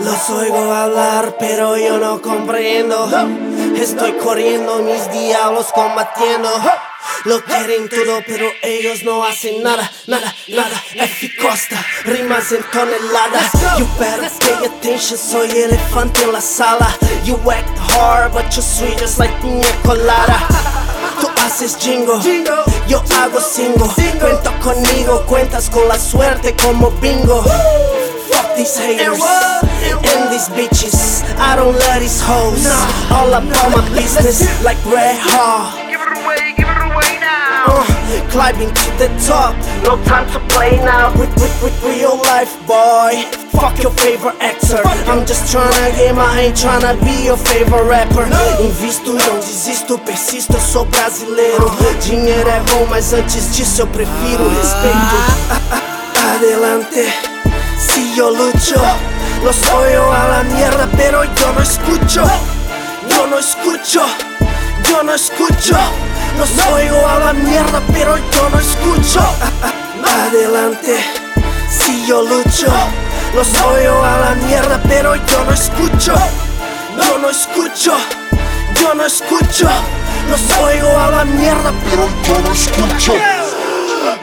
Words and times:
Los 0.00 0.30
oigo 0.30 0.72
hablar, 0.72 1.36
pero 1.38 1.76
yo 1.76 1.98
no 1.98 2.22
comprendo. 2.22 3.08
Estoy 3.76 4.12
corriendo 4.12 4.78
mis 4.78 5.10
diablos 5.12 5.70
combatiendo. 5.72 6.48
Lo 7.24 7.42
quieren 7.44 7.88
todo, 7.88 8.22
pero 8.26 8.50
ellos 8.62 9.02
no 9.02 9.24
hacen 9.24 9.62
nada, 9.62 9.90
nada, 10.06 10.34
nada. 10.48 10.82
Eficosta, 10.94 11.84
rimas 12.04 12.50
en 12.52 12.62
toneladas. 12.70 13.52
You 13.78 13.86
better 13.98 14.30
pay 14.40 14.66
attention, 14.66 15.18
soy 15.18 15.50
elefante 15.50 16.22
en 16.24 16.32
la 16.32 16.40
sala. 16.40 16.96
You 17.24 17.36
act 17.50 17.78
hard, 17.78 18.32
but 18.32 18.44
you're 18.54 18.62
sweet 18.62 18.98
just 18.98 19.18
like 19.18 19.34
piña 19.40 19.68
colada. 19.82 20.38
Tú 21.20 21.28
haces 21.44 21.76
jingo, 21.78 22.20
yo 22.88 23.02
hago 23.16 23.40
singo. 23.40 23.86
Cuenta 24.18 24.50
conmigo, 24.60 25.24
cuentas 25.26 25.68
con 25.68 25.86
la 25.88 25.98
suerte 25.98 26.54
como 26.56 26.90
bingo. 27.02 27.42
Fuck 28.30 28.56
these 28.56 28.78
haters 28.78 29.20
and 29.20 30.30
these 30.30 30.48
bitches. 30.50 31.22
I 31.38 31.56
don't 31.56 31.76
let 31.76 32.00
these 32.00 32.22
hoes. 32.22 32.66
All 33.10 33.32
about 33.34 33.70
my 33.76 33.88
business 33.94 34.40
like 34.64 34.78
red 34.86 35.18
hot. 35.18 35.89
Climbing 38.30 38.72
to 38.72 38.90
the 38.98 39.08
top. 39.26 39.54
No 39.84 39.98
time 40.04 40.26
to 40.32 40.40
play 40.54 40.76
now. 40.78 41.12
With, 41.18 41.30
with, 41.36 41.54
with 41.62 41.76
real 41.84 42.16
life, 42.16 42.54
boy. 42.66 43.26
Fuck 43.52 43.82
your 43.82 43.92
favorite 43.92 44.36
actor. 44.40 44.80
I'm 45.10 45.26
just 45.26 45.52
tryna 45.52 45.96
get 45.96 46.14
my, 46.14 46.40
ain't 46.40 46.56
tryna 46.56 46.94
be 47.04 47.26
your 47.26 47.36
favorite 47.36 47.84
rapper. 47.84 48.24
Invisto, 48.62 49.12
não 49.12 49.36
desisto, 49.40 49.98
persisto, 49.98 50.54
eu 50.54 50.60
sou 50.60 50.84
brasileiro. 50.86 51.70
Dinheiro 52.00 52.48
é 52.48 52.60
bom, 52.70 52.86
mas 52.88 53.12
antes 53.12 53.54
disso 53.54 53.82
eu 53.82 53.86
prefiro 53.88 54.48
respeito. 54.48 55.16
Ah, 55.50 55.60
ah, 55.72 56.34
Adelante, 56.36 57.12
si 57.76 58.14
yo 58.16 58.30
lucho. 58.30 58.80
Los 59.42 59.56
oigo 59.72 60.12
a 60.12 60.28
la 60.28 60.44
mierda, 60.44 60.88
pero 60.96 61.24
yo 61.24 61.52
no 61.52 61.62
escucho. 61.62 62.22
Yo 63.08 63.26
no 63.26 63.38
escucho, 63.38 64.02
yo 64.90 65.02
no 65.02 65.14
escucho. 65.14 65.76
Los 66.38 66.50
oigo 66.72 67.06
a 67.06 67.18
la 67.18 67.32
mierda, 67.32 67.80
pero 67.92 68.16
yo 68.16 68.50
no 68.50 68.58
escucho. 68.58 69.20
Adelante, 70.04 70.98
si 71.68 72.06
yo 72.06 72.22
lucho. 72.22 72.72
Los 73.34 73.48
oigo 73.62 74.04
a 74.04 74.18
la 74.18 74.34
mierda, 74.34 74.80
pero 74.88 75.14
yo 75.14 75.44
no 75.44 75.52
escucho. 75.52 76.14
Yo 76.96 77.18
no 77.18 77.30
escucho, 77.30 77.96
yo 78.80 78.94
no 78.94 79.06
escucho. 79.06 79.68
Los 80.28 80.58
oigo 80.58 80.98
a 80.98 81.10
la 81.10 81.24
mierda, 81.24 81.72
pero 81.88 82.08
yo 82.24 82.40
no 82.40 82.52
escucho. 82.52 83.14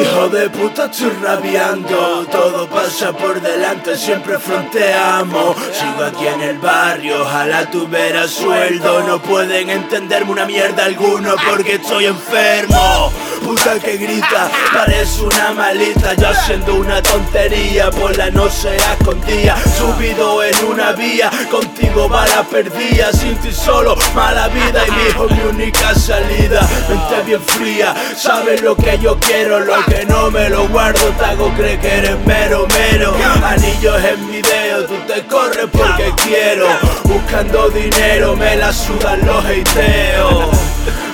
Hijo 0.00 0.28
de 0.28 0.50
puta, 0.50 0.86
estoy 0.86 1.10
rabiando. 1.22 2.26
Todo 2.30 2.68
pasa 2.68 3.12
por 3.12 3.40
delante, 3.40 3.96
siempre 3.96 4.38
fronteamos. 4.38 5.56
Sigo 5.72 6.04
aquí 6.04 6.26
en 6.26 6.40
el 6.40 6.58
barrio, 6.58 7.22
ojalá 7.22 7.70
tuviera 7.70 8.28
sueldo. 8.28 9.02
No 9.04 9.20
pueden 9.20 9.70
entenderme 9.70 10.32
una 10.32 10.46
mierda 10.46 10.84
alguno 10.84 11.34
porque 11.50 11.74
estoy 11.74 12.06
enfermo. 12.06 13.12
Puta 13.44 13.78
que 13.78 13.96
grita, 13.96 14.50
parece 14.72 15.22
una 15.22 15.52
malita. 15.52 16.14
Yo 16.14 16.28
haciendo 16.28 16.74
una 16.74 17.02
tontería, 17.02 17.90
por 17.90 18.16
la 18.16 18.30
no 18.30 18.48
se 18.50 18.76
escondía. 18.76 19.56
Subido 19.76 20.42
en 20.42 20.64
una 20.66 20.92
vía, 20.92 21.30
contigo 21.50 22.08
bala 22.08 22.42
perdida. 22.44 23.12
Sin 23.12 23.36
ti 23.36 23.52
solo, 23.52 23.96
mala 24.14 24.48
vida. 24.48 24.84
Y 24.86 24.90
mi 24.90 25.34
mi 25.34 25.40
única 25.48 25.94
salida. 25.94 26.68
Mente 26.88 27.22
bien 27.26 27.42
fría, 27.42 27.94
sabes 28.16 28.62
lo 28.62 28.76
que 28.76 28.98
yo 28.98 29.18
quiero, 29.18 29.60
lo 29.60 29.84
que 29.86 30.04
no 30.06 30.30
me 30.30 30.48
lo 30.48 30.68
guardo. 30.68 31.00
Te 31.18 31.24
hago 31.24 31.52
creer 31.54 31.80
que 31.80 31.98
eres 31.98 32.18
mero, 32.26 32.66
mero. 32.68 33.14
Anillos 33.44 34.02
en 34.04 34.30
video, 34.30 34.84
tú 34.86 34.94
te 35.06 35.24
corres 35.26 35.66
porque 35.72 36.12
quiero. 36.24 36.66
Buscando 37.04 37.68
dinero, 37.70 38.36
me 38.36 38.56
la 38.56 38.72
sudan 38.72 39.24
los 39.26 39.44
hateos. 39.44 40.48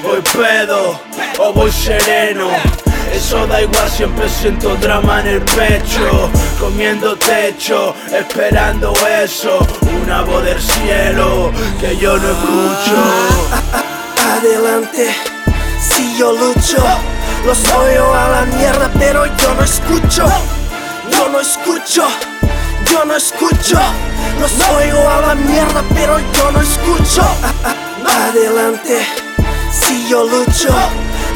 Voy 0.02 0.20
pedo 0.32 1.00
o 1.38 1.52
voy 1.52 1.70
sereno. 1.70 2.48
Eso 3.12 3.46
da 3.46 3.62
igual, 3.62 3.88
siempre 3.88 4.28
siento 4.28 4.74
drama 4.76 5.20
en 5.20 5.26
el 5.28 5.42
pecho. 5.42 6.30
Comiendo 6.58 7.16
techo, 7.16 7.94
esperando 8.12 8.92
eso. 9.22 9.58
Una 10.02 10.22
voz 10.22 10.44
del 10.44 10.60
cielo 10.60 11.52
que 11.80 11.96
yo 11.96 12.16
no 12.16 12.28
escucho. 12.28 12.96
Adelante, 14.36 15.14
si 15.80 16.16
yo 16.18 16.32
lucho, 16.32 16.82
los 17.46 17.58
oigo 17.72 18.14
a 18.14 18.28
la 18.30 18.42
mierda, 18.56 18.90
pero 18.98 19.26
yo 19.26 19.54
no 19.54 19.62
escucho. 19.62 20.26
Yo 21.12 21.28
no 21.28 21.40
escucho, 21.40 22.08
yo 22.90 23.04
no 23.04 23.14
escucho. 23.14 23.78
Los 24.40 24.52
oigo 24.76 25.08
a 25.08 25.20
la 25.20 25.34
mierda, 25.34 25.84
pero 25.94 26.18
yo 26.18 26.50
no 26.50 26.60
escucho. 26.60 27.22
Adelante, 28.04 29.06
si 29.70 30.08
yo 30.08 30.24
lucho, 30.24 30.74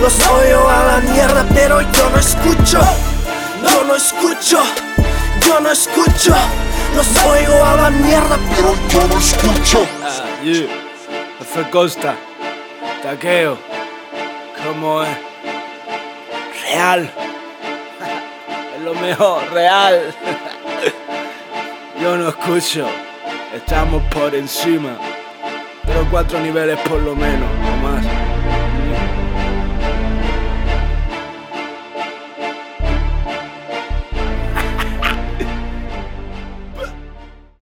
los 0.00 0.26
oigo 0.28 0.68
a 0.68 0.84
la 0.84 0.98
mierda, 1.12 1.46
pero 1.54 1.80
yo 1.80 2.10
no 2.10 2.18
escucho. 2.18 2.80
Yo 3.62 3.84
no 3.84 3.96
escucho, 3.96 4.62
yo 5.46 5.60
no 5.60 5.70
escucho. 5.70 6.34
Los 6.94 7.24
oigo 7.24 7.64
a 7.64 7.76
la 7.76 7.90
mierda, 7.90 8.38
pero 8.54 8.74
yo 8.88 9.08
no 9.08 9.18
escucho. 9.18 9.86
Ah, 10.02 10.42
yeah. 10.42 10.66
F 11.40 11.70
Costa, 11.70 12.16
taqueo, 13.02 13.58
¿cómo 14.64 15.02
es? 15.02 15.08
Real, 16.62 17.02
es 18.76 18.82
lo 18.82 18.94
mejor, 18.94 19.50
real. 19.52 20.14
Yo 22.00 22.16
no 22.16 22.28
escucho, 22.28 22.86
estamos 23.52 24.02
por 24.12 24.32
encima, 24.34 24.96
pero 25.84 26.06
cuatro 26.10 26.38
niveles 26.38 26.78
por 26.80 27.00
lo 27.00 27.16
menos, 27.16 27.48
no 27.58 27.88
más. 27.88 28.04